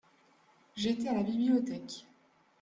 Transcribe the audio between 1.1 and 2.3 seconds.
la bibliothèque.